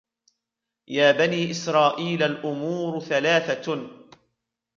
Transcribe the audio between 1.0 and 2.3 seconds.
بَنِي إسْرَائِيلَ